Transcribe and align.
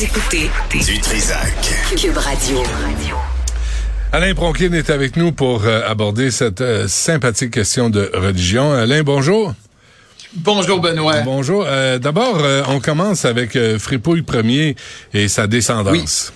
Vous 0.00 0.06
écoutez 0.06 0.50
Du 0.70 0.98
Trisac. 0.98 1.52
Cube 1.94 2.16
Radio. 2.16 2.62
Alain 4.12 4.32
Bronquin 4.32 4.72
est 4.72 4.88
avec 4.88 5.14
nous 5.16 5.30
pour 5.30 5.66
euh, 5.66 5.82
aborder 5.86 6.30
cette 6.30 6.62
euh, 6.62 6.88
sympathique 6.88 7.50
question 7.50 7.90
de 7.90 8.10
religion. 8.14 8.72
Alain, 8.72 9.02
bonjour. 9.02 9.52
Bonjour 10.32 10.80
Benoît. 10.80 11.20
Bonjour. 11.20 11.64
Euh, 11.66 11.98
D'abord, 11.98 12.38
euh, 12.40 12.62
on 12.68 12.80
commence 12.80 13.26
avec 13.26 13.56
euh, 13.56 13.78
Fripouille 13.78 14.24
Ier 14.44 14.74
et 15.12 15.28
sa 15.28 15.46
descendance. 15.46 16.32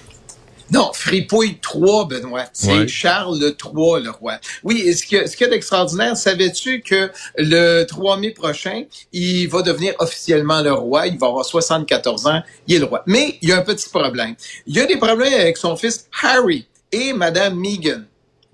Non, 0.74 0.90
Fripouille 0.92 1.58
III, 1.72 2.06
Benoît. 2.08 2.46
C'est 2.52 2.72
Ouais. 2.72 2.88
Charles 2.88 3.38
III, 3.38 4.02
le 4.02 4.10
roi. 4.10 4.38
Oui, 4.64 4.82
et 4.84 4.92
ce 4.92 5.06
que 5.06 5.28
ce 5.28 5.36
qu'il 5.36 5.46
y 5.46 5.48
a 5.48 5.52
d'extraordinaire, 5.52 6.16
savais-tu 6.16 6.82
que 6.82 7.10
le 7.38 7.84
3 7.84 8.16
mai 8.16 8.32
prochain, 8.32 8.82
il 9.12 9.46
va 9.46 9.62
devenir 9.62 9.94
officiellement 10.00 10.60
le 10.62 10.72
roi? 10.72 11.06
Il 11.06 11.16
va 11.16 11.28
avoir 11.28 11.44
74 11.44 12.26
ans. 12.26 12.42
Il 12.66 12.74
est 12.74 12.78
le 12.80 12.86
roi. 12.86 13.04
Mais 13.06 13.38
il 13.40 13.50
y 13.50 13.52
a 13.52 13.58
un 13.58 13.62
petit 13.62 13.88
problème. 13.88 14.34
Il 14.66 14.74
y 14.76 14.80
a 14.80 14.86
des 14.86 14.96
problèmes 14.96 15.32
avec 15.34 15.56
son 15.56 15.76
fils 15.76 16.06
Harry 16.22 16.66
et 16.90 17.12
Madame 17.12 17.54
Meghan. 17.56 18.02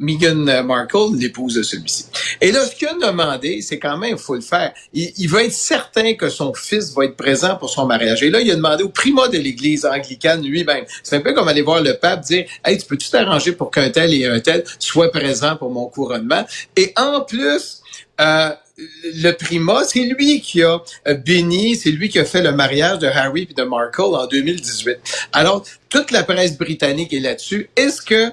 Meghan 0.00 0.64
Markle, 0.64 1.16
l'épouse 1.16 1.54
de 1.54 1.62
celui-ci. 1.62 2.06
Et 2.40 2.50
là, 2.50 2.66
ce 2.66 2.74
qu'il 2.74 2.88
a 2.88 2.95
demandé, 2.95 3.60
c'est 3.60 3.78
quand 3.78 3.96
même, 3.98 4.16
il 4.16 4.18
faut 4.18 4.34
le 4.34 4.40
faire. 4.40 4.73
Il, 4.92 5.12
il 5.18 5.28
veut 5.28 5.45
être 5.45 5.52
certain 5.52 6.14
que 6.14 6.28
son 6.28 6.52
fils 6.54 6.92
va 6.95 7.04
être 7.04 7.16
présent 7.16 7.56
pour 7.56 7.70
son 7.70 7.86
mariage. 7.86 8.23
Et 8.23 8.30
là, 8.30 8.40
il 8.40 8.50
a 8.50 8.56
demandé 8.56 8.82
au 8.82 8.88
primat 8.88 9.28
de 9.28 9.38
l'Église 9.38 9.84
anglicane 9.84 10.42
lui-même. 10.42 10.84
C'est 11.02 11.16
un 11.16 11.20
peu 11.20 11.34
comme 11.34 11.48
aller 11.48 11.62
voir 11.62 11.82
le 11.82 11.95
pape 11.95 12.23
dire, 12.23 12.46
hey, 12.64 12.78
tu 12.78 12.86
peux-tu 12.86 13.10
t'arranger 13.10 13.52
pour 13.52 13.70
qu'un 13.70 13.90
tel 13.90 14.12
et 14.14 14.26
un 14.26 14.40
tel 14.40 14.64
soient 14.78 15.12
présents 15.12 15.56
pour 15.56 15.70
mon 15.70 15.86
couronnement? 15.86 16.45
Et 16.76 16.92
en 16.96 17.20
plus, 17.20 17.82
euh, 18.20 18.51
le 19.04 19.32
primat, 19.32 19.84
c'est 19.84 20.04
lui 20.04 20.40
qui 20.40 20.62
a 20.62 20.80
euh, 21.06 21.14
béni, 21.14 21.76
c'est 21.76 21.90
lui 21.90 22.09
qui 22.09 22.18
a 22.18 22.24
fait 22.24 22.42
le 22.42 22.52
mariage 22.52 22.98
de 22.98 23.06
Harry 23.06 23.46
et 23.51 23.54
de 23.54 23.62
Markle 23.62 24.14
en 24.14 24.26
2018. 24.26 24.98
Alors, 25.32 25.65
toute 25.88 26.10
la 26.10 26.23
presse 26.23 26.56
britannique 26.56 27.12
est 27.12 27.21
là-dessus. 27.21 27.68
Est-ce 27.76 28.01
que 28.02 28.30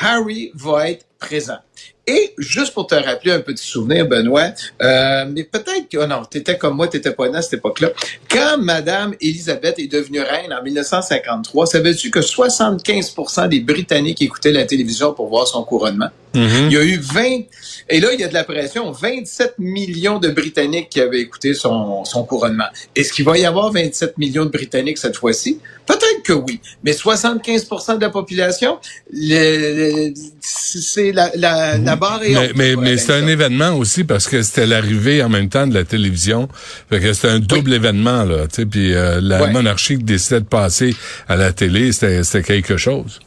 Harry 0.00 0.50
va 0.54 0.90
être 0.90 1.06
présent. 1.18 1.58
Et 2.06 2.34
juste 2.36 2.74
pour 2.74 2.86
te 2.86 2.94
rappeler 2.94 3.32
un 3.32 3.40
petit 3.40 3.66
souvenir, 3.66 4.06
Benoît, 4.06 4.50
euh, 4.82 5.24
mais 5.26 5.44
peut-être 5.44 5.88
que 5.90 5.96
oh 5.96 6.06
non, 6.06 6.22
t'étais 6.24 6.58
comme 6.58 6.76
moi, 6.76 6.86
t'étais 6.86 7.12
pas 7.12 7.30
né 7.30 7.38
à 7.38 7.42
cette 7.42 7.54
époque-là. 7.54 7.92
Quand 8.28 8.58
Madame 8.58 9.14
Elisabeth 9.22 9.78
est 9.78 9.90
devenue 9.90 10.20
reine 10.20 10.52
en 10.52 10.62
1953, 10.62 11.66
savais-tu 11.66 12.10
que 12.10 12.20
75% 12.20 13.48
des 13.48 13.60
Britanniques 13.60 14.20
écoutaient 14.20 14.52
la 14.52 14.66
télévision 14.66 15.14
pour 15.14 15.28
voir 15.28 15.46
son 15.46 15.64
couronnement? 15.64 16.10
Mhm. 16.34 16.66
Il 16.66 16.72
y 16.72 16.76
a 16.76 16.82
eu 16.82 16.98
20, 16.98 17.22
et 17.88 18.00
là, 18.00 18.12
il 18.12 18.20
y 18.20 18.24
a 18.24 18.28
de 18.28 18.34
la 18.34 18.44
pression, 18.44 18.90
27 18.90 19.54
millions 19.58 20.18
de 20.18 20.28
Britanniques 20.28 20.90
qui 20.90 21.00
avaient 21.00 21.20
écouté 21.20 21.54
son, 21.54 22.04
son 22.04 22.24
couronnement. 22.24 22.66
Est-ce 22.94 23.14
qu'il 23.14 23.24
va 23.24 23.38
y 23.38 23.46
avoir 23.46 23.72
27 23.72 24.18
millions 24.18 24.44
de 24.44 24.50
Britanniques 24.50 24.98
cette 24.98 25.16
fois-ci? 25.16 25.58
Peut-être 25.86 26.03
que 26.24 26.32
oui, 26.32 26.60
mais 26.82 26.92
75% 26.92 27.96
de 27.96 28.00
la 28.00 28.10
population, 28.10 28.78
c'est 30.40 31.12
la, 31.12 31.30
la, 31.36 31.78
la 31.78 31.96
barre 31.96 32.22
est 32.22 32.34
Mais, 32.34 32.48
haute 32.48 32.56
mais, 32.56 32.72
atteindre 32.72 32.98
c'est 32.98 33.12
un 33.12 33.26
événement 33.26 33.70
aussi 33.76 34.04
parce 34.04 34.26
que 34.26 34.42
c'était 34.42 34.66
l'arrivée 34.66 35.22
en 35.22 35.28
même 35.28 35.48
temps 35.48 35.66
de 35.66 35.74
la 35.74 35.84
télévision. 35.84 36.48
Fait 36.90 37.00
que 37.00 37.12
c'était 37.12 37.28
un 37.28 37.38
double 37.38 37.72
événement, 37.74 38.24
là. 38.24 38.46
Puis 38.70 38.94
euh, 38.94 39.20
la 39.20 39.42
Ouais. 39.44 39.50
monarchie 39.52 39.98
qui 39.98 40.04
décidait 40.04 40.40
de 40.40 40.46
passer 40.46 40.96
à 41.28 41.36
la 41.36 41.52
télé, 41.52 41.92
c'était 41.92 42.42
quelque 42.42 42.76
chose. 42.76 43.20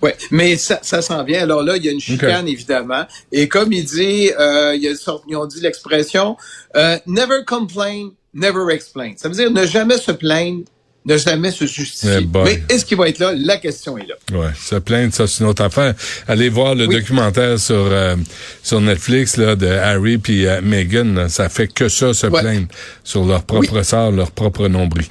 Oui, 0.00 0.10
mais 0.30 0.56
ça, 0.56 0.78
ça 0.82 1.02
s'en 1.02 1.24
vient. 1.24 1.42
Alors 1.42 1.62
là, 1.62 1.76
il 1.76 1.84
y 1.84 1.88
a 1.88 1.92
une 1.92 2.00
chicane, 2.00 2.46
évidemment. 2.48 3.04
Et 3.32 3.48
comme 3.48 3.72
il 3.72 3.84
dit, 3.84 4.30
euh, 4.38 4.74
il 4.76 4.82
y 4.82 4.86
a 4.86 4.90
une 4.90 4.96
sorte, 4.96 5.24
ils 5.28 5.36
ont 5.36 5.46
dit 5.46 5.60
l'expression 5.60 6.36
euh, 6.76 6.98
never 7.06 7.40
complain, 7.46 8.10
never 8.32 8.72
explain. 8.72 9.12
Ça 9.16 9.28
veut 9.28 9.34
dire 9.34 9.50
ne 9.50 9.66
jamais 9.66 9.98
se 9.98 10.12
plaindre, 10.12 10.62
ne 11.06 11.16
jamais 11.16 11.50
se 11.50 11.64
justifier. 11.66 12.18
Eh 12.22 12.38
mais 12.44 12.62
est-ce 12.68 12.84
qu'il 12.84 12.98
va 12.98 13.08
être 13.08 13.18
là? 13.18 13.32
La 13.34 13.56
question 13.56 13.96
est 13.96 14.06
là. 14.06 14.14
Ouais, 14.38 14.50
se 14.60 14.74
plaindre, 14.76 15.14
ça 15.14 15.26
c'est 15.26 15.42
une 15.42 15.48
autre 15.50 15.62
affaire. 15.62 15.94
Allez 16.26 16.48
voir 16.50 16.74
le 16.74 16.86
Oui. 16.86 16.96
documentaire 16.96 17.58
sur 17.58 17.76
euh, 17.90 18.14
sur 18.62 18.80
Netflix 18.80 19.36
là 19.38 19.56
de 19.56 19.66
Harry 19.66 20.18
puis 20.18 20.46
euh, 20.46 20.60
Meghan, 20.62 21.28
ça 21.28 21.48
fait 21.48 21.68
que 21.68 21.88
ça 21.88 22.12
se 22.12 22.26
Ouais. 22.26 22.40
plaindre 22.40 22.66
sur 23.04 23.24
leur 23.24 23.42
propre 23.44 23.82
sort, 23.82 24.10
leur 24.12 24.30
propre 24.32 24.68
nombril. 24.68 25.06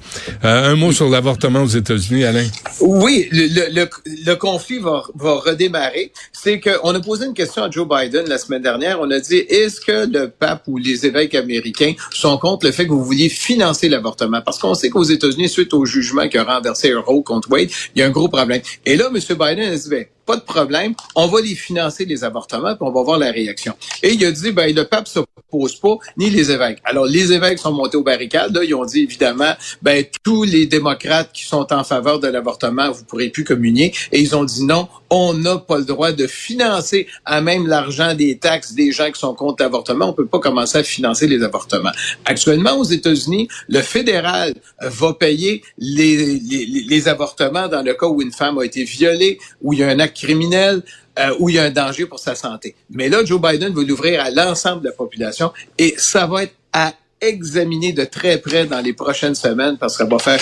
Euh, 0.46 0.72
un 0.72 0.76
mot 0.76 0.92
sur 0.92 1.10
l'avortement 1.10 1.64
aux 1.64 1.68
États-Unis, 1.68 2.26
Alain. 2.26 2.46
Oui, 2.82 3.28
le, 3.32 3.48
le, 3.48 3.82
le, 3.82 3.90
le 4.26 4.36
conflit 4.36 4.78
va, 4.80 5.02
va 5.16 5.36
redémarrer. 5.40 6.12
C'est 6.32 6.60
qu'on 6.60 6.94
a 6.94 7.00
posé 7.00 7.26
une 7.26 7.34
question 7.34 7.64
à 7.64 7.72
Joe 7.72 7.88
Biden 7.88 8.26
la 8.28 8.38
semaine 8.38 8.62
dernière. 8.62 9.00
On 9.02 9.10
a 9.10 9.20
dit, 9.20 9.38
est-ce 9.38 9.82
que 9.82 10.06
le 10.12 10.30
pape 10.30 10.64
ou 10.68 10.78
les 10.78 11.06
évêques 11.08 11.34
américains 11.34 11.94
sont 12.12 12.38
contre 12.38 12.68
le 12.68 12.72
fait 12.72 12.86
que 12.86 12.92
vous 12.92 13.04
vouliez 13.04 13.30
financer 13.30 13.90
l'avortement? 13.90 14.42
Parce 14.46 14.60
qu'on 14.60 14.76
sait 14.76 14.90
qu'aux 14.90 15.04
États-Unis, 15.04 15.50
suite 15.50 15.74
au 15.74 15.77
jugement 15.86 16.28
qui 16.28 16.38
a 16.38 16.44
renversé 16.44 16.94
Roe 16.94 17.24
contre 17.24 17.52
Wade, 17.52 17.70
il 17.96 18.00
y 18.00 18.04
a 18.04 18.08
un 18.08 18.12
gros 18.12 18.28
problème. 18.28 18.62
Et 18.86 18.96
là, 18.96 19.10
M. 19.14 19.14
Biden 19.14 19.72
a 19.72 19.76
dit, 19.76 19.90
ben, 19.90 20.06
pas 20.28 20.36
de 20.36 20.42
problème, 20.42 20.94
on 21.16 21.28
va 21.28 21.42
les 21.42 21.56
financer, 21.56 22.06
les 22.06 22.24
avortements, 22.24 22.76
puis 22.76 22.86
on 22.86 22.92
va 22.92 23.02
voir 23.02 23.18
la 23.18 23.32
réaction. 23.32 23.74
Et 24.04 24.14
il 24.14 24.26
a 24.26 24.32
dit, 24.32 24.52
ben, 24.52 24.76
le 24.76 24.84
pape 24.84 25.08
s'oppose 25.08 25.76
pas, 25.76 25.98
ni 26.18 26.30
les 26.30 26.52
évêques. 26.52 26.80
Alors, 26.84 27.06
les 27.06 27.32
évêques 27.32 27.60
sont 27.60 27.72
montés 27.72 27.98
aux 27.98 28.04
barricades, 28.04 28.54
là, 28.54 28.64
ils 28.64 28.76
ont 28.76 28.86
dit, 28.86 29.04
évidemment, 29.04 29.54
ben, 29.82 30.04
tous 30.24 30.44
les 30.44 30.66
démocrates 30.68 31.32
qui 31.34 31.46
sont 31.46 31.72
en 31.74 31.84
faveur 31.84 32.20
de 32.20 32.28
l'avortement, 32.28 32.92
vous 32.92 33.06
pourrez 33.06 33.30
plus 33.30 33.46
communier. 33.46 33.94
Et 34.12 34.20
ils 34.20 34.36
ont 34.36 34.44
dit 34.44 34.66
non, 34.66 34.90
on 35.10 35.34
n'a 35.34 35.58
pas 35.58 35.78
le 35.78 35.86
droit 35.86 36.12
de 36.12 36.28
financer 36.28 37.08
à 37.24 37.40
même 37.40 37.66
l'argent 37.66 38.14
des 38.14 38.38
taxes 38.38 38.74
des 38.74 38.92
gens 38.92 39.10
qui 39.10 39.20
sont 39.20 39.34
contre 39.34 39.64
l'avortement. 39.64 40.10
On 40.10 40.14
peut 40.14 40.26
pas 40.26 40.40
commencer 40.40 40.80
à 40.80 40.84
financer 40.84 41.28
les 41.28 41.42
avortements. 41.44 41.92
Actuellement, 42.26 42.78
aux 42.78 42.84
États-Unis, 42.84 43.48
le 43.70 43.82
fédéral 43.82 44.54
va 44.82 45.14
payer 45.14 45.64
les, 45.78 46.40
les, 46.40 46.66
les 46.66 47.08
avortements 47.08 47.70
dans 47.70 47.82
le 47.82 47.94
cas 47.94 48.08
où 48.08 48.22
une 48.22 48.34
femme 48.34 48.58
a 48.58 48.66
été 48.66 48.84
violée, 48.84 49.40
où 49.62 49.72
il 49.72 49.80
y 49.80 49.84
a 49.84 49.88
un 49.88 50.00
acte 50.00 50.17
criminel, 50.18 50.82
euh, 51.20 51.34
où 51.40 51.50
il 51.50 51.56
y 51.56 51.60
a 51.60 51.64
un 51.64 51.72
danger 51.72 52.06
pour 52.06 52.20
sa 52.20 52.36
santé. 52.36 52.76
Mais 52.90 53.10
là, 53.10 53.24
Joe 53.24 53.42
Biden 53.42 53.74
veut 53.74 53.86
l'ouvrir 53.86 54.22
à 54.22 54.30
l'ensemble 54.30 54.82
de 54.82 54.88
la 54.88 54.94
population 54.94 55.52
et 55.78 55.96
ça 55.98 56.28
va 56.28 56.44
être 56.44 56.56
à 56.74 56.94
examiner 57.22 57.94
de 57.94 58.04
très 58.04 58.38
près 58.38 58.66
dans 58.66 58.80
les 58.82 58.94
prochaines 58.94 59.36
semaines 59.36 59.78
parce 59.78 59.98
que 59.98 60.04
ça 60.04 60.10
va 60.10 60.20
faire 60.20 60.42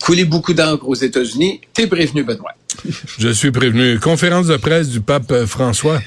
couler 0.00 0.24
beaucoup 0.24 0.54
d'encre 0.54 0.88
aux 0.88 0.94
États-Unis. 0.94 1.60
T'es 1.72 1.86
prévenu, 1.86 2.22
Benoît. 2.22 2.52
Je 3.18 3.30
suis 3.30 3.50
prévenu. 3.50 3.98
Conférence 3.98 4.46
de 4.46 4.56
presse 4.56 4.88
du 4.88 5.00
pape 5.00 5.46
François. 5.46 6.00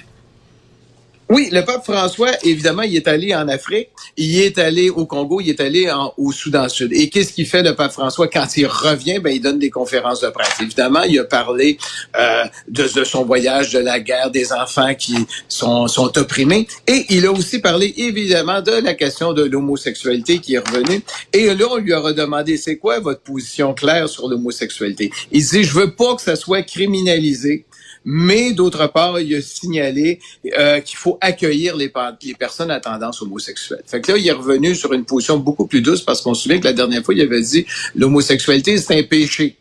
Oui, 1.30 1.50
le 1.52 1.62
pape 1.66 1.84
François, 1.84 2.32
évidemment, 2.44 2.84
il 2.84 2.96
est 2.96 3.08
allé 3.08 3.36
en 3.36 3.50
Afrique, 3.50 3.90
il 4.16 4.40
est 4.40 4.58
allé 4.58 4.90
au 4.90 5.06
Congo, 5.06 5.42
il 5.42 5.50
est 5.50 5.60
allé 5.60 5.92
au 6.16 6.32
Soudan 6.32 6.70
Sud. 6.70 6.94
Et 6.94 7.10
qu'est-ce 7.10 7.34
qu'il 7.34 7.46
fait, 7.46 7.64
le 7.64 7.76
pape 7.76 7.92
François, 7.92 8.30
quand 8.30 8.56
il 8.56 8.66
revient? 8.66 9.20
Ben, 9.20 9.32
il 9.32 9.42
donne 9.42 9.60
des 9.60 9.70
conférences 9.70 10.22
de 10.22 10.30
presse. 10.30 10.56
Évidemment, 10.62 11.04
il 11.04 11.20
a 11.20 11.26
parlé 11.26 11.78
euh, 12.18 12.46
de, 12.70 12.84
de 12.84 13.04
son 13.04 13.26
voyage, 13.26 13.74
de 13.74 13.80
la 13.80 14.00
guerre, 14.00 14.32
des 14.32 14.54
enfants 14.54 14.96
qui 14.96 15.18
sont, 15.50 15.90
sont 15.90 16.18
opprimés. 16.18 16.66
Et 16.88 17.06
il 17.10 17.26
a 17.26 17.32
aussi 17.34 17.60
parlé, 17.60 17.94
évidemment, 17.98 18.62
de 18.62 18.72
la 18.72 18.94
question 18.94 19.34
de 19.34 19.44
l'homosexualité 19.44 20.40
qui 20.40 20.56
est 20.56 20.60
revenue. 20.60 21.02
Et 21.34 21.54
là, 21.54 21.66
on 21.70 21.76
lui 21.76 21.92
a 21.92 22.00
redemandé, 22.00 22.56
c'est 22.56 22.78
quoi 22.78 23.02
votre 23.02 23.22
position 23.22 23.74
claire 23.74 24.08
sur 24.08 24.30
l'homosexualité? 24.30 25.12
Il 25.34 25.46
dit, 25.46 25.64
je 25.66 25.74
veux 25.74 25.94
pas 25.94 26.16
que 26.16 26.22
ça 26.22 26.38
soit 26.38 26.62
criminalisé. 26.62 27.66
Mais 28.10 28.54
d'autre 28.54 28.88
part, 28.88 29.20
il 29.20 29.36
a 29.36 29.42
signalé 29.42 30.22
euh, 30.58 30.80
qu'il 30.80 30.98
faut 30.98 31.18
accueillir 31.20 31.76
les, 31.76 31.92
les 32.24 32.34
personnes 32.36 32.72
à 32.72 32.80
tendance 32.80 33.22
homosexuelle. 33.22 33.84
Fait 33.86 34.00
que 34.00 34.14
là, 34.14 34.18
il 34.18 34.26
est 34.26 34.32
revenu 34.32 34.76
sur 34.76 34.94
une 34.94 35.04
position 35.04 35.36
beaucoup 35.36 35.68
plus 35.68 35.82
douce 35.82 36.04
parce 36.04 36.22
qu'on 36.22 36.34
se 36.34 36.44
souvient 36.44 36.58
que 36.58 36.64
la 36.64 36.72
dernière 36.72 37.04
fois, 37.04 37.14
il 37.14 37.20
avait 37.20 37.42
dit 37.42 37.66
l'homosexualité, 37.96 38.78
c'est 38.78 38.98
un 38.98 39.04
péché. 39.04 39.58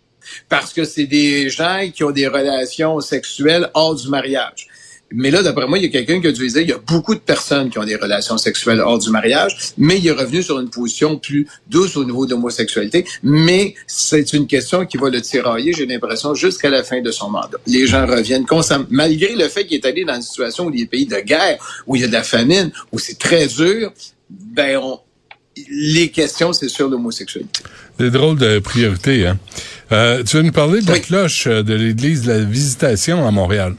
Parce 0.48 0.72
que 0.72 0.84
c'est 0.84 1.06
des 1.06 1.50
gens 1.50 1.90
qui 1.92 2.04
ont 2.04 2.12
des 2.12 2.28
relations 2.28 3.00
sexuelles 3.00 3.68
hors 3.74 3.96
du 3.96 4.08
mariage. 4.08 4.68
Mais 5.12 5.30
là, 5.30 5.42
d'après 5.42 5.66
moi, 5.66 5.78
il 5.78 5.84
y 5.84 5.86
a 5.86 5.90
quelqu'un 5.90 6.20
qui 6.20 6.26
a 6.26 6.32
dû 6.32 6.46
dire, 6.46 6.62
il 6.62 6.68
y 6.68 6.72
a 6.72 6.78
beaucoup 6.78 7.14
de 7.14 7.20
personnes 7.20 7.70
qui 7.70 7.78
ont 7.78 7.84
des 7.84 7.94
relations 7.96 8.38
sexuelles 8.38 8.80
hors 8.80 8.98
du 8.98 9.10
mariage, 9.10 9.56
mais 9.78 9.98
il 9.98 10.06
est 10.06 10.12
revenu 10.12 10.42
sur 10.42 10.58
une 10.58 10.68
position 10.68 11.16
plus 11.16 11.46
douce 11.68 11.96
au 11.96 12.04
niveau 12.04 12.26
de 12.26 12.32
l'homosexualité. 12.32 13.06
Mais 13.22 13.74
c'est 13.86 14.32
une 14.32 14.46
question 14.46 14.84
qui 14.84 14.96
va 14.96 15.08
le 15.08 15.20
tirailler, 15.22 15.72
j'ai 15.72 15.86
l'impression, 15.86 16.34
jusqu'à 16.34 16.70
la 16.70 16.82
fin 16.82 17.00
de 17.00 17.12
son 17.12 17.30
mandat. 17.30 17.58
Les 17.66 17.86
gens 17.86 18.04
reviennent 18.04 18.46
constamment, 18.46 18.86
malgré 18.90 19.36
le 19.36 19.48
fait 19.48 19.64
qu'il 19.64 19.76
est 19.76 19.86
allé 19.86 20.04
dans 20.04 20.16
une 20.16 20.22
situation 20.22 20.66
où 20.66 20.70
il 20.70 20.80
y 20.80 20.82
a 20.82 20.84
des 20.84 20.90
pays 20.90 21.06
de 21.06 21.20
guerre, 21.20 21.58
où 21.86 21.94
il 21.94 22.02
y 22.02 22.04
a 22.04 22.08
de 22.08 22.12
la 22.12 22.24
famine, 22.24 22.72
où 22.90 22.98
c'est 22.98 23.18
très 23.18 23.46
dur, 23.46 23.92
ben, 24.28 24.78
on, 24.82 24.98
les 25.70 26.08
questions, 26.08 26.52
c'est 26.52 26.68
sur 26.68 26.88
l'homosexualité. 26.88 27.62
Des 27.98 28.10
drôles 28.10 28.38
de 28.38 28.58
priorités, 28.58 29.26
hein. 29.26 29.38
Euh, 29.92 30.24
tu 30.24 30.36
veux 30.36 30.42
nous 30.42 30.52
parler 30.52 30.80
de 30.80 30.90
la 30.90 30.98
cloche 30.98 31.46
euh, 31.46 31.62
de 31.62 31.72
l'église 31.72 32.22
de 32.22 32.32
la 32.32 32.40
Visitation 32.40 33.26
à 33.26 33.30
Montréal? 33.30 33.76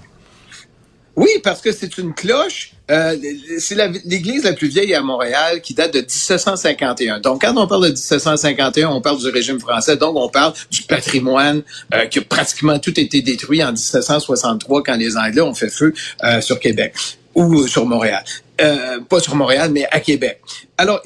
Oui, 1.17 1.29
parce 1.43 1.61
que 1.61 1.71
c'est 1.71 1.97
une 1.97 2.13
cloche. 2.13 2.73
Euh, 2.91 3.17
c'est 3.57 3.75
l'église 4.05 4.43
la 4.43 4.53
plus 4.53 4.67
vieille 4.67 4.93
à 4.93 5.01
Montréal 5.01 5.61
qui 5.61 5.73
date 5.73 5.91
de 5.95 5.99
1751. 5.99 7.19
Donc, 7.19 7.41
quand 7.41 7.57
on 7.57 7.65
parle 7.65 7.85
de 7.85 7.89
1751, 7.89 8.89
on 8.89 9.01
parle 9.01 9.17
du 9.17 9.27
régime 9.29 9.59
français. 9.59 9.97
Donc, 9.97 10.15
on 10.15 10.29
parle 10.29 10.53
du 10.69 10.83
patrimoine 10.83 11.63
euh, 11.95 12.05
qui 12.05 12.19
a 12.19 12.21
pratiquement 12.21 12.77
tout 12.77 12.97
été 12.99 13.23
détruit 13.23 13.63
en 13.63 13.71
1763 13.71 14.83
quand 14.83 14.95
les 14.95 15.17
Anglais 15.17 15.41
ont 15.41 15.55
fait 15.55 15.71
feu 15.71 15.91
euh, 16.23 16.39
sur 16.39 16.59
Québec 16.59 16.93
ou 17.33 17.67
sur 17.67 17.87
Montréal. 17.87 18.23
Euh, 18.61 18.99
pas 19.01 19.19
sur 19.19 19.35
Montréal, 19.35 19.71
mais 19.71 19.87
à 19.89 19.99
Québec. 19.99 20.39
Alors, 20.77 21.01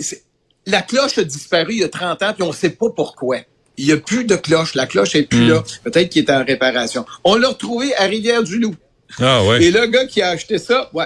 la 0.66 0.82
cloche 0.82 1.20
a 1.20 1.24
disparu 1.24 1.72
il 1.72 1.80
y 1.80 1.84
a 1.86 1.90
30 1.90 2.22
ans, 2.24 2.34
puis 2.34 2.44
on 2.44 2.50
ne 2.50 2.54
sait 2.54 2.72
pas 2.72 2.90
pourquoi. 2.94 3.38
Il 3.78 3.86
n'y 3.86 3.94
a 3.94 3.98
plus 3.98 4.26
de 4.26 4.36
cloche. 4.36 4.76
La 4.76 4.88
cloche 4.88 5.16
est 5.16 5.24
plus 5.24 5.46
hmm. 5.46 5.50
là. 5.50 5.64
Peut-être 5.86 6.10
qu'il 6.10 6.26
est 6.26 6.32
en 6.32 6.44
réparation. 6.44 7.06
On 7.24 7.36
l'a 7.36 7.48
retrouvé 7.48 7.96
à 7.96 8.04
Rivière-du-Loup. 8.04 8.76
Ah 9.20 9.44
ouais. 9.46 9.64
Et 9.64 9.72
le 9.72 9.86
gars 9.88 10.06
qui 10.06 10.22
a 10.22 10.30
acheté 10.30 10.58
ça, 10.58 10.90
ouais, 10.94 11.06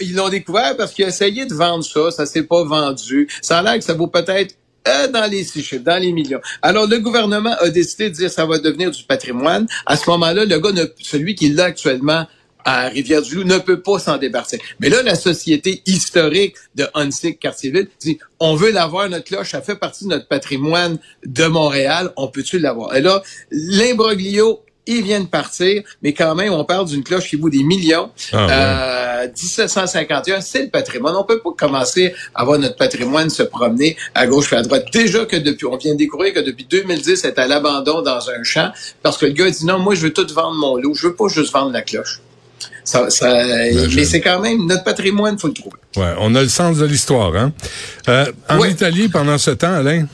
ils 0.00 0.14
l'ont 0.14 0.28
découvert 0.28 0.76
parce 0.76 0.92
qu'il 0.92 1.04
a 1.04 1.08
essayé 1.08 1.46
de 1.46 1.54
vendre 1.54 1.84
ça, 1.84 2.10
ça 2.10 2.26
s'est 2.26 2.42
pas 2.42 2.64
vendu. 2.64 3.28
Ça 3.42 3.58
a 3.58 3.62
l'air 3.62 3.78
que 3.78 3.84
ça 3.84 3.94
vaut 3.94 4.08
peut-être 4.08 4.54
euh, 4.86 5.08
dans 5.08 5.28
les 5.30 5.42
six 5.44 5.62
chiffres, 5.62 5.82
dans 5.82 6.00
les 6.00 6.12
millions. 6.12 6.40
Alors, 6.62 6.86
le 6.86 6.98
gouvernement 6.98 7.54
a 7.58 7.68
décidé 7.70 8.10
de 8.10 8.14
dire 8.14 8.30
ça 8.30 8.46
va 8.46 8.58
devenir 8.58 8.90
du 8.90 9.02
patrimoine. 9.02 9.66
À 9.84 9.96
ce 9.96 10.08
moment-là, 10.10 10.44
le 10.44 10.58
gars, 10.58 10.70
celui 11.00 11.34
qui 11.34 11.48
l'a 11.48 11.64
actuellement 11.64 12.26
à 12.64 12.88
Rivière-du-Loup 12.88 13.44
ne 13.44 13.58
peut 13.58 13.80
pas 13.80 13.98
s'en 14.00 14.18
débarrasser. 14.18 14.60
Mais 14.80 14.88
là, 14.88 15.02
la 15.02 15.14
société 15.14 15.82
historique 15.86 16.56
de 16.74 16.86
Hunsick 16.94 17.38
Cartierville 17.38 17.88
dit 18.00 18.18
on 18.40 18.56
veut 18.56 18.72
l'avoir, 18.72 19.08
notre 19.08 19.24
cloche, 19.24 19.50
ça 19.50 19.62
fait 19.62 19.76
partie 19.76 20.04
de 20.04 20.10
notre 20.10 20.26
patrimoine 20.26 20.98
de 21.24 21.46
Montréal, 21.46 22.12
on 22.16 22.26
peut-tu 22.26 22.58
l'avoir? 22.58 22.94
Et 22.96 23.00
là, 23.00 23.22
l'imbroglio 23.52 24.62
il 24.86 25.02
vient 25.02 25.20
de 25.20 25.26
partir, 25.26 25.82
mais 26.02 26.12
quand 26.12 26.34
même, 26.34 26.52
on 26.52 26.64
parle 26.64 26.86
d'une 26.86 27.02
cloche 27.02 27.28
qui 27.28 27.36
vaut 27.36 27.50
des 27.50 27.62
millions. 27.62 28.10
Ah, 28.32 29.22
euh, 29.22 29.26
1751, 29.28 30.40
c'est 30.40 30.62
le 30.62 30.70
patrimoine. 30.70 31.14
On 31.16 31.24
peut 31.24 31.40
pas 31.40 31.50
commencer 31.56 32.14
à 32.34 32.44
voir 32.44 32.58
notre 32.58 32.76
patrimoine 32.76 33.30
se 33.30 33.42
promener 33.42 33.96
à 34.14 34.26
gauche 34.26 34.52
et 34.52 34.56
à 34.56 34.62
droite. 34.62 34.86
Déjà 34.92 35.24
que 35.24 35.36
depuis, 35.36 35.66
on 35.66 35.76
vient 35.76 35.92
de 35.92 35.98
découvrir 35.98 36.32
que 36.34 36.40
depuis 36.40 36.66
2010, 36.68 37.16
c'est 37.16 37.38
à 37.38 37.46
l'abandon 37.46 38.02
dans 38.02 38.30
un 38.30 38.42
champ 38.42 38.70
parce 39.02 39.18
que 39.18 39.26
le 39.26 39.32
gars 39.32 39.50
dit 39.50 39.66
non, 39.66 39.78
moi, 39.78 39.94
je 39.94 40.02
veux 40.02 40.12
tout 40.12 40.26
vendre 40.34 40.56
mon 40.56 40.76
lot. 40.76 40.94
Je 40.94 41.08
veux 41.08 41.14
pas 41.14 41.28
juste 41.28 41.52
vendre 41.52 41.72
la 41.72 41.82
cloche. 41.82 42.20
Ça, 42.84 43.10
ça, 43.10 43.32
ben, 43.32 43.90
mais 43.96 44.04
c'est 44.04 44.20
quand 44.20 44.38
même 44.38 44.64
notre 44.64 44.84
patrimoine, 44.84 45.36
faut 45.38 45.48
le 45.48 45.54
trouver. 45.54 45.76
Ouais, 45.96 46.14
on 46.20 46.34
a 46.36 46.42
le 46.42 46.48
sens 46.48 46.78
de 46.78 46.86
l'histoire, 46.86 47.34
hein. 47.34 47.52
Euh, 48.08 48.26
en 48.48 48.64
Italie, 48.64 49.08
pendant 49.08 49.38
ce 49.38 49.50
temps, 49.50 49.74
Alain? 49.74 50.06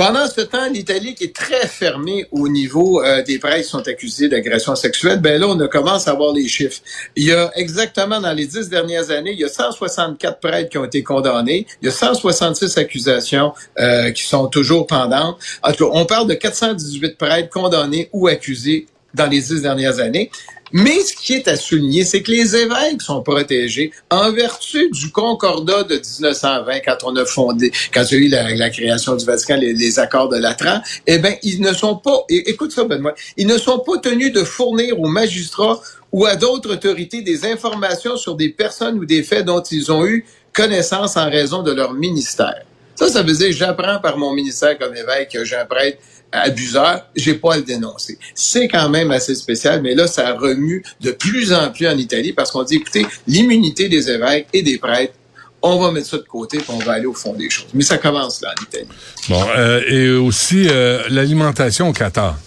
Pendant 0.00 0.26
ce 0.28 0.40
temps, 0.40 0.66
l'Italie 0.72 1.14
qui 1.14 1.24
est 1.24 1.36
très 1.36 1.66
fermée 1.66 2.24
au 2.30 2.48
niveau 2.48 3.02
euh, 3.02 3.22
des 3.22 3.38
prêtres 3.38 3.64
qui 3.64 3.68
sont 3.68 3.86
accusés 3.86 4.30
d'agression 4.30 4.74
sexuelle, 4.74 5.20
ben 5.20 5.38
là, 5.38 5.46
on 5.46 5.58
commence 5.68 6.08
à 6.08 6.14
voir 6.14 6.32
les 6.32 6.48
chiffres. 6.48 6.80
Il 7.16 7.24
y 7.24 7.34
a 7.34 7.50
exactement 7.54 8.18
dans 8.18 8.32
les 8.32 8.46
dix 8.46 8.70
dernières 8.70 9.10
années, 9.10 9.32
il 9.32 9.38
y 9.38 9.44
a 9.44 9.50
164 9.50 10.40
prêtres 10.40 10.70
qui 10.70 10.78
ont 10.78 10.86
été 10.86 11.02
condamnés. 11.02 11.66
Il 11.82 11.84
y 11.84 11.88
a 11.90 11.92
166 11.92 12.78
accusations 12.78 13.52
euh, 13.78 14.10
qui 14.12 14.22
sont 14.22 14.46
toujours 14.46 14.86
pendantes. 14.86 15.36
En 15.62 15.72
tout 15.72 15.84
cas, 15.84 15.90
on 15.92 16.06
parle 16.06 16.28
de 16.28 16.34
418 16.34 17.18
prêtres 17.18 17.50
condamnés 17.50 18.08
ou 18.14 18.26
accusés 18.26 18.86
dans 19.12 19.26
les 19.26 19.42
dix 19.42 19.60
dernières 19.60 19.98
années. 19.98 20.30
Mais 20.72 21.00
ce 21.00 21.14
qui 21.14 21.34
est 21.34 21.48
à 21.48 21.56
souligner, 21.56 22.04
c'est 22.04 22.22
que 22.22 22.30
les 22.30 22.54
évêques 22.56 23.02
sont 23.02 23.22
protégés 23.22 23.92
en 24.10 24.32
vertu 24.32 24.88
du 24.90 25.10
concordat 25.10 25.82
de 25.84 25.94
1920, 25.94 26.80
quand 26.84 26.98
on 27.04 27.16
a 27.16 27.24
fondé, 27.24 27.72
quand 27.92 28.04
il 28.10 28.28
y 28.28 28.36
a 28.36 28.50
eu 28.52 28.54
la, 28.56 28.70
création 28.70 29.16
du 29.16 29.24
Vatican, 29.24 29.56
les, 29.56 29.98
accords 29.98 30.28
de 30.28 30.36
Latran. 30.36 30.80
Eh 31.06 31.18
bien, 31.18 31.34
ils 31.42 31.60
ne 31.60 31.72
sont 31.72 31.96
pas, 31.96 32.24
écoute 32.28 32.72
ça, 32.72 32.84
Benoît, 32.84 33.14
ils 33.36 33.46
ne 33.46 33.58
sont 33.58 33.80
pas 33.80 33.98
tenus 33.98 34.32
de 34.32 34.44
fournir 34.44 34.98
aux 35.00 35.08
magistrats 35.08 35.80
ou 36.12 36.26
à 36.26 36.36
d'autres 36.36 36.72
autorités 36.72 37.22
des 37.22 37.44
informations 37.44 38.16
sur 38.16 38.36
des 38.36 38.48
personnes 38.48 38.98
ou 38.98 39.04
des 39.04 39.22
faits 39.22 39.44
dont 39.44 39.62
ils 39.62 39.90
ont 39.90 40.06
eu 40.06 40.24
connaissance 40.52 41.16
en 41.16 41.30
raison 41.30 41.62
de 41.62 41.72
leur 41.72 41.94
ministère. 41.94 42.64
Ça, 42.94 43.08
ça 43.08 43.22
veut 43.22 43.32
dire 43.32 43.52
j'apprends 43.52 43.98
par 44.00 44.18
mon 44.18 44.32
ministère 44.32 44.78
comme 44.78 44.94
évêque 44.94 45.30
que 45.32 45.44
j'ai 45.44 45.56
un 45.56 45.64
prêtre 45.64 45.98
abuseur, 46.32 47.06
j'ai 47.16 47.34
pas 47.34 47.54
à 47.54 47.56
le 47.56 47.62
dénoncer. 47.62 48.18
C'est 48.34 48.68
quand 48.68 48.88
même 48.88 49.10
assez 49.10 49.34
spécial, 49.34 49.82
mais 49.82 49.94
là, 49.94 50.06
ça 50.06 50.32
remue 50.34 50.84
de 51.00 51.10
plus 51.10 51.52
en 51.52 51.70
plus 51.70 51.88
en 51.88 51.96
Italie 51.96 52.32
parce 52.32 52.50
qu'on 52.50 52.62
dit, 52.62 52.76
écoutez, 52.76 53.06
l'immunité 53.26 53.88
des 53.88 54.10
évêques 54.10 54.48
et 54.52 54.62
des 54.62 54.78
prêtres, 54.78 55.14
on 55.62 55.78
va 55.78 55.90
mettre 55.90 56.06
ça 56.06 56.16
de 56.16 56.22
côté 56.22 56.58
puis 56.58 56.68
on 56.70 56.78
va 56.78 56.92
aller 56.92 57.06
au 57.06 57.12
fond 57.12 57.34
des 57.34 57.50
choses. 57.50 57.66
Mais 57.74 57.82
ça 57.82 57.98
commence 57.98 58.40
là 58.40 58.54
en 58.58 58.62
Italie. 58.62 58.88
Bon, 59.28 59.44
euh, 59.56 59.82
et 59.88 60.10
aussi 60.12 60.68
euh, 60.68 61.02
l'alimentation 61.10 61.88
au 61.88 61.92
Qatar. 61.92 62.38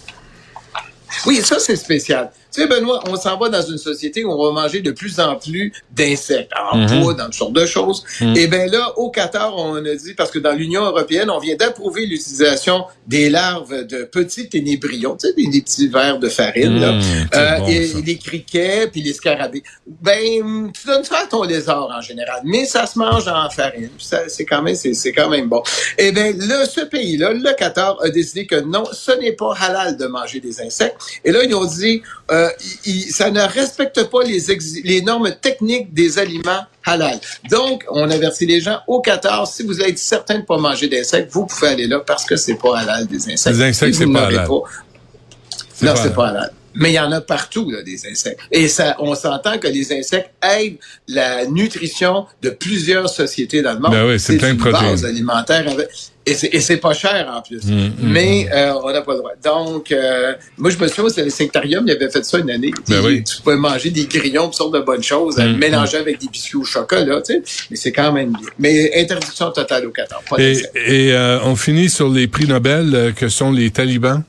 Oui, 1.26 1.40
ça 1.42 1.58
c'est 1.60 1.76
spécial. 1.76 2.30
Tu 2.54 2.60
sais, 2.60 2.68
Benoît, 2.68 3.02
on 3.08 3.16
s'en 3.16 3.36
va 3.36 3.48
dans 3.48 3.62
une 3.62 3.78
société 3.78 4.24
où 4.24 4.30
on 4.30 4.44
va 4.44 4.62
manger 4.62 4.80
de 4.80 4.92
plus 4.92 5.18
en 5.18 5.34
plus 5.34 5.72
d'insectes, 5.90 6.52
en 6.72 6.76
mm 6.76 6.86
-hmm. 6.86 7.16
dans 7.16 7.24
toutes 7.24 7.34
sortes 7.34 7.52
de 7.52 7.66
choses. 7.66 8.04
Mhm. 8.20 8.36
Et 8.36 8.46
bien 8.46 8.66
là, 8.66 8.92
au 8.96 9.10
Qatar, 9.10 9.56
on 9.56 9.74
a 9.74 9.94
dit, 9.94 10.14
parce 10.14 10.30
que 10.30 10.38
dans 10.38 10.52
l'Union 10.52 10.84
européenne, 10.84 11.30
on 11.30 11.40
vient 11.40 11.56
d'approuver 11.56 12.06
l'utilisation 12.06 12.84
des 13.08 13.28
larves 13.28 13.84
de 13.86 14.04
petits 14.04 14.48
ténébrions, 14.48 15.16
tu 15.16 15.26
sais, 15.26 15.34
des, 15.34 15.60
petits 15.62 15.88
verres 15.88 16.20
de 16.20 16.28
farine, 16.28 16.78
là, 16.80 16.92
mhm, 16.92 17.28
euh, 17.34 17.66
et 17.66 18.02
les 18.06 18.18
criquets, 18.18 18.86
puis 18.92 19.02
les 19.02 19.14
scarabées. 19.14 19.64
Ben, 20.08 20.70
tu 20.76 20.86
donnes 20.86 21.06
ça 21.10 21.18
à 21.24 21.26
ton 21.26 21.42
lézard 21.42 21.88
en 21.98 22.02
général, 22.10 22.40
mais 22.44 22.64
ça 22.66 22.86
se 22.86 22.96
mange 22.98 23.26
en 23.26 23.50
farine. 23.50 23.90
C'est 24.34 24.44
quand 24.44 24.62
même, 24.62 24.76
c'est 24.76 25.12
quand 25.18 25.28
même 25.28 25.48
bon. 25.48 25.62
Et 25.98 26.12
bien 26.12 26.32
là, 26.50 26.66
ce 26.66 26.82
pays-là, 26.82 27.32
le 27.32 27.52
Qatar, 27.60 27.92
a 28.06 28.08
décidé 28.10 28.46
que 28.46 28.58
non, 28.74 28.84
ce 28.92 29.12
n'est 29.20 29.36
pas 29.42 29.52
halal 29.60 29.96
de 29.96 30.06
manger 30.06 30.38
des 30.48 30.60
insectes. 30.60 30.98
Et 31.24 31.30
là, 31.34 31.40
ils 31.48 31.54
ont 31.54 31.64
dit, 31.64 32.02
euh, 32.30 32.43
euh, 32.44 33.10
ça 33.10 33.30
ne 33.30 33.40
respecte 33.40 34.04
pas 34.10 34.22
les, 34.24 34.40
les 34.84 35.02
normes 35.02 35.34
techniques 35.40 35.92
des 35.92 36.18
aliments 36.18 36.64
halal. 36.84 37.18
Donc, 37.50 37.84
on 37.90 38.10
avertit 38.10 38.46
les 38.46 38.60
gens 38.60 38.80
au 38.86 39.00
Qatar, 39.00 39.46
si 39.46 39.62
vous 39.62 39.80
êtes 39.80 39.98
certain 39.98 40.34
de 40.34 40.40
ne 40.40 40.44
pas 40.44 40.58
manger 40.58 40.88
d'insectes, 40.88 41.30
vous 41.32 41.46
pouvez 41.46 41.68
aller 41.68 41.86
là 41.86 42.00
parce 42.00 42.24
que 42.24 42.36
c'est 42.36 42.56
pas 42.56 42.78
halal 42.78 43.06
des 43.06 43.30
insectes. 43.30 43.56
Les 43.56 43.62
insectes, 43.62 43.94
c'est 43.94 44.12
pas 44.12 44.26
halal. 44.26 44.48
non, 44.48 45.94
c'est 45.96 46.14
pas 46.14 46.28
halal. 46.28 46.52
Mais 46.74 46.90
il 46.90 46.94
y 46.94 47.00
en 47.00 47.12
a 47.12 47.20
partout, 47.20 47.70
là, 47.70 47.82
des 47.82 48.06
insectes. 48.10 48.40
Et 48.50 48.68
ça, 48.68 48.96
on 48.98 49.14
s'entend 49.14 49.58
que 49.58 49.68
les 49.68 49.92
insectes 49.92 50.30
aident 50.42 50.76
la 51.08 51.46
nutrition 51.46 52.26
de 52.42 52.50
plusieurs 52.50 53.08
sociétés 53.08 53.62
dans 53.62 53.74
le 53.74 53.80
monde. 53.80 53.92
Ben 53.92 54.06
oui, 54.06 54.18
c'est 54.18 54.36
plein 54.36 54.54
de 54.54 54.58
protéines. 54.58 55.04
alimentaire. 55.04 55.64
Et 56.26 56.60
c'est 56.60 56.78
pas 56.78 56.94
cher 56.94 57.30
en 57.30 57.42
plus. 57.42 57.64
Mm, 57.66 57.74
mm, 57.74 57.92
mais 58.00 58.46
mm. 58.48 58.56
euh, 58.56 58.74
on 58.82 58.90
n'a 58.90 59.02
pas 59.02 59.12
le 59.12 59.18
droit. 59.18 59.32
Donc, 59.44 59.92
euh, 59.92 60.32
moi, 60.56 60.70
je 60.70 60.78
me 60.78 60.88
souviens, 60.88 61.10
c'était 61.10 61.24
le 61.24 61.30
sectarium, 61.30 61.84
il 61.86 61.92
avait 61.92 62.08
fait 62.08 62.24
ça 62.24 62.38
une 62.38 62.50
année. 62.50 62.72
Ben 62.88 63.02
oui. 63.04 63.22
Tu 63.24 63.42
pouvais 63.42 63.56
manger 63.56 63.90
des 63.90 64.06
grillons, 64.06 64.46
toutes 64.46 64.54
sortes 64.54 64.74
de 64.74 64.80
bonnes 64.80 65.02
choses, 65.02 65.36
mélanger 65.36 65.98
avec 65.98 66.20
des 66.20 66.28
biscuits 66.28 66.56
au 66.56 66.64
chocolat, 66.64 67.20
tu 67.20 67.34
sais. 67.34 67.42
Mais 67.70 67.76
c'est 67.76 67.92
quand 67.92 68.12
même 68.12 68.30
bien. 68.30 68.48
Mais 68.58 68.90
interdiction 69.02 69.50
totale 69.50 69.86
au 69.86 69.90
Qatar. 69.90 70.22
et, 70.38 70.56
et 70.86 71.12
euh, 71.12 71.40
on 71.44 71.56
finit 71.56 71.90
sur 71.90 72.08
les 72.08 72.26
prix 72.26 72.46
Nobel 72.46 73.12
que 73.14 73.28
sont 73.28 73.52
les 73.52 73.70
talibans. 73.70 74.22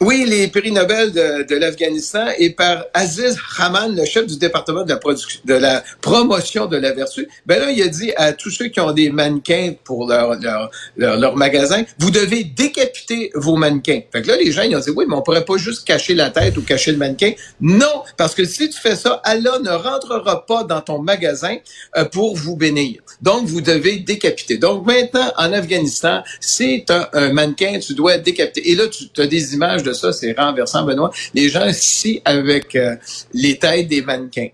Oui, 0.00 0.24
les 0.28 0.46
prix 0.46 0.70
Nobel 0.70 1.10
de, 1.10 1.42
de 1.42 1.56
l'Afghanistan 1.56 2.26
et 2.38 2.50
par 2.50 2.84
Aziz 2.94 3.36
Rahman, 3.56 3.96
le 3.96 4.04
chef 4.04 4.26
du 4.26 4.38
département 4.38 4.84
de 4.84 4.90
la, 4.90 4.96
production, 4.96 5.40
de 5.44 5.54
la 5.54 5.82
promotion 6.00 6.66
de 6.66 6.76
la 6.76 6.92
vertu. 6.92 7.28
Ben 7.46 7.58
là, 7.58 7.72
il 7.72 7.82
a 7.82 7.88
dit 7.88 8.12
à 8.16 8.32
tous 8.32 8.50
ceux 8.50 8.68
qui 8.68 8.78
ont 8.78 8.92
des 8.92 9.10
mannequins 9.10 9.74
pour 9.82 10.06
leur, 10.06 10.38
leur, 10.40 10.70
leur, 10.96 11.34
magasin, 11.34 11.82
vous 11.98 12.12
devez 12.12 12.44
décapiter 12.44 13.32
vos 13.34 13.56
mannequins. 13.56 14.02
Fait 14.12 14.22
que 14.22 14.28
là, 14.28 14.36
les 14.36 14.52
gens, 14.52 14.62
ils 14.62 14.76
ont 14.76 14.80
dit, 14.80 14.90
oui, 14.90 15.04
mais 15.08 15.16
on 15.16 15.22
pourrait 15.22 15.44
pas 15.44 15.56
juste 15.56 15.84
cacher 15.84 16.14
la 16.14 16.30
tête 16.30 16.56
ou 16.56 16.62
cacher 16.62 16.92
le 16.92 16.98
mannequin. 16.98 17.32
Non, 17.60 18.04
parce 18.16 18.36
que 18.36 18.44
si 18.44 18.70
tu 18.70 18.78
fais 18.80 18.94
ça, 18.94 19.20
Allah 19.24 19.58
ne 19.58 19.70
rentrera 19.70 20.46
pas 20.46 20.62
dans 20.62 20.80
ton 20.80 21.00
magasin 21.00 21.56
euh, 21.96 22.04
pour 22.04 22.36
vous 22.36 22.56
bénir. 22.56 23.00
Donc, 23.20 23.46
vous 23.46 23.60
devez 23.60 23.96
décapiter. 23.96 24.58
Donc, 24.58 24.86
maintenant, 24.86 25.32
en 25.36 25.52
Afghanistan, 25.52 26.22
un, 26.60 27.08
un 27.14 27.32
mannequin, 27.32 27.80
tu 27.80 27.94
dois 27.94 28.18
décapiter. 28.18 28.70
Et 28.70 28.76
là, 28.76 28.84
tu 28.86 29.20
as 29.20 29.26
des 29.26 29.54
images 29.54 29.87
ça, 29.92 30.12
c'est 30.12 30.32
renversant, 30.38 30.84
Benoît. 30.84 31.10
Les 31.34 31.48
gens 31.48 31.66
ici 31.66 32.20
avec 32.24 32.74
euh, 32.76 32.96
les 33.32 33.58
têtes 33.58 33.88
des 33.88 34.02
mannequins. 34.02 34.48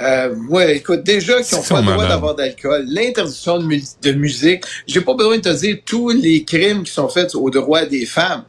Euh, 0.00 0.34
ouais, 0.50 0.76
écoute, 0.76 1.02
déjà 1.04 1.40
qui 1.40 1.54
n'ont 1.54 1.62
pas 1.62 1.80
le 1.80 1.86
droit 1.86 2.06
d'avoir 2.06 2.34
d'alcool, 2.34 2.84
l'interdiction 2.86 3.58
de, 3.58 3.78
de, 4.02 4.12
musique. 4.12 4.64
J'ai 4.86 5.00
pas 5.00 5.14
besoin 5.14 5.38
de 5.38 5.42
te 5.42 5.58
dire 5.58 5.78
tous 5.84 6.10
les 6.10 6.44
crimes 6.44 6.84
qui 6.84 6.92
sont 6.92 7.08
faits 7.08 7.34
aux 7.34 7.50
droits 7.50 7.86
des 7.86 8.04
femmes. 8.04 8.44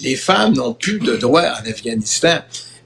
Les 0.00 0.16
femmes 0.16 0.54
n'ont 0.54 0.74
plus 0.74 0.98
de 0.98 1.16
droits 1.16 1.52
en 1.60 1.70
Afghanistan. 1.70 2.38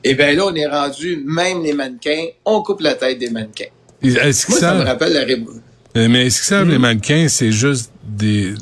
Et 0.02 0.10
eh 0.10 0.14
bien 0.14 0.34
là, 0.34 0.46
on 0.46 0.54
est 0.54 0.66
rendu, 0.66 1.22
même 1.24 1.62
les 1.62 1.72
mannequins, 1.72 2.26
on 2.44 2.62
coupe 2.62 2.82
la 2.82 2.94
tête 2.94 3.18
des 3.18 3.30
mannequins. 3.30 3.70
Est-ce 4.02 4.44
que 4.44 4.50
Moi, 4.50 4.60
ça... 4.60 4.74
me 4.74 4.82
rappelle 4.82 5.14
la 5.14 5.24
révolution. 5.24 5.62
Euh, 5.96 6.08
mais 6.10 6.26
est-ce 6.26 6.40
que 6.40 6.46
ça, 6.46 6.64
les 6.64 6.76
hmm? 6.76 6.80
mannequins, 6.80 7.26
c'est 7.28 7.52
juste 7.52 7.90
des 8.02 8.52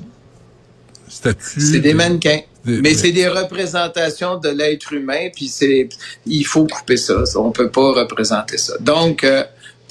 statues? 1.08 1.60
C'est 1.60 1.80
des 1.80 1.94
mannequins. 1.94 2.40
Mais 2.64 2.94
c'est 2.94 3.12
des 3.12 3.28
représentations 3.28 4.38
de 4.38 4.48
l'être 4.48 4.92
humain, 4.92 5.28
puis 5.34 5.48
c'est 5.48 5.88
il 6.26 6.44
faut 6.44 6.66
couper 6.66 6.96
ça. 6.96 7.22
On 7.36 7.50
peut 7.50 7.70
pas 7.70 7.92
représenter 7.92 8.58
ça. 8.58 8.74
Donc 8.78 9.24
euh, 9.24 9.42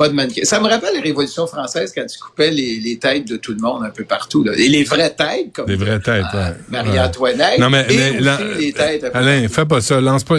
pas 0.01 0.09
de 0.09 0.15
mannequin. 0.15 0.43
Ça 0.43 0.59
me 0.59 0.67
rappelle 0.67 0.95
la 0.95 1.01
Révolution 1.01 1.45
française 1.45 1.91
quand 1.95 2.05
tu 2.07 2.17
coupais 2.17 2.49
les, 2.49 2.79
les, 2.79 2.97
têtes 2.97 3.27
de 3.27 3.37
tout 3.37 3.53
le 3.53 3.59
monde 3.59 3.83
un 3.83 3.91
peu 3.91 4.03
partout. 4.03 4.43
Là. 4.43 4.53
Et 4.57 4.67
les 4.67 4.83
vraies 4.83 5.11
têtes, 5.11 5.53
comme 5.53 5.69
les 5.69 5.75
vraies 5.75 5.99
têtes, 5.99 6.25
euh, 6.33 6.53
Marie-Antoinette. 6.69 7.59
Non, 7.59 7.69
mais, 7.69 7.85
et 7.87 8.19
aussi 8.19 8.57
les 8.57 8.73
têtes. 8.73 9.05
Alain, 9.13 9.47
fais 9.47 9.65
pas 9.65 9.79
ça. 9.79 10.01
Lance 10.01 10.23
pas. 10.23 10.37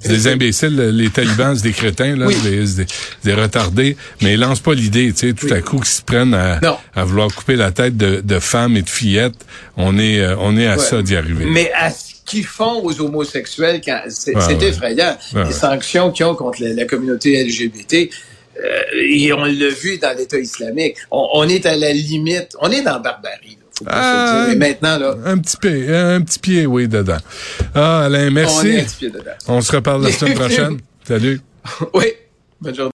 C'est 0.00 0.08
des 0.08 0.28
imbéciles, 0.28 0.76
les 0.76 1.10
talibans, 1.10 1.56
c'est 1.56 1.64
des 1.64 1.72
crétins, 1.72 2.14
là, 2.14 2.26
des, 2.44 2.84
des, 3.24 3.34
retardés. 3.34 3.96
Mais 4.22 4.36
lance 4.36 4.60
pas 4.60 4.74
l'idée, 4.74 5.12
tu 5.12 5.28
sais, 5.28 5.32
tout 5.32 5.52
à 5.52 5.60
coup 5.60 5.78
qu'ils 5.78 5.86
se 5.86 6.02
prennent 6.02 6.34
à, 6.34 6.60
à, 6.94 7.04
vouloir 7.04 7.34
couper 7.34 7.56
la 7.56 7.72
tête 7.72 7.96
de, 7.96 8.20
de 8.20 8.38
femmes 8.38 8.76
et 8.76 8.82
de 8.82 8.90
fillettes. 8.90 9.44
On 9.76 9.98
est, 9.98 10.20
euh, 10.20 10.36
on 10.38 10.56
est 10.56 10.68
à 10.68 10.78
ça 10.78 11.02
d'y 11.02 11.16
arriver. 11.16 11.46
Mais 11.46 11.72
à 11.74 11.90
ce 11.90 12.14
qu'ils 12.24 12.46
font 12.46 12.84
aux 12.84 13.00
homosexuels, 13.00 13.80
c'est 14.08 14.62
effrayant. 14.62 15.16
Les 15.34 15.52
sanctions 15.52 16.12
qu'ils 16.12 16.26
ont 16.26 16.36
contre 16.36 16.62
la, 16.62 16.74
la 16.74 16.84
communauté 16.84 17.42
LGBT 17.42 18.10
et 18.94 19.32
on 19.32 19.44
l'a 19.44 19.68
vu 19.70 19.98
dans 19.98 20.16
l'État 20.16 20.38
islamique. 20.38 20.96
On, 21.10 21.48
est 21.48 21.66
à 21.66 21.76
la 21.76 21.92
limite, 21.92 22.56
on 22.60 22.70
est 22.70 22.82
dans 22.82 22.92
la 22.92 22.98
barbarie. 22.98 23.58
Là, 23.86 24.48
euh, 24.48 24.56
maintenant, 24.56 24.98
là, 24.98 25.14
un 25.24 25.38
petit 25.38 25.56
pied, 25.56 25.94
un 25.94 26.20
petit 26.22 26.38
pied, 26.40 26.66
oui, 26.66 26.88
dedans. 26.88 27.18
Ah, 27.74 28.06
Alain, 28.06 28.28
merci. 28.30 28.56
On, 28.56 28.60
un 28.60 28.84
petit 28.84 28.96
pied 28.98 29.10
dedans. 29.10 29.30
on 29.46 29.60
se 29.60 29.76
reparle 29.76 30.02
la 30.02 30.12
semaine 30.12 30.34
prochaine. 30.34 30.78
Salut. 31.04 31.40
Oui. 31.94 32.06
Bonne 32.60 32.74
journée. 32.74 32.86